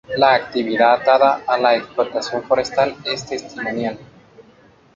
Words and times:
La 0.17 0.33
actividad 0.33 0.93
atada 0.93 1.43
a 1.45 1.59
la 1.59 1.75
explotación 1.75 2.41
forestal 2.45 2.95
es 3.05 3.23
testimonial. 3.23 3.99